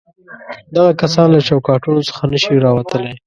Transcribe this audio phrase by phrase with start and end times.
[0.75, 3.13] دغه کسان له چوکاټونو څخه نه شي راوتلای.